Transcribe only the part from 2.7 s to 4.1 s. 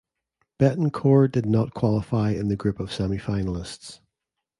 of semifinalists.